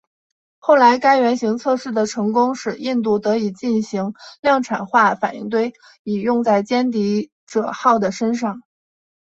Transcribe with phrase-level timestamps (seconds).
[0.57, 8.63] 后来该原型测试的成功使印度得以进行量产化反应堆以用在歼敌者号的身上。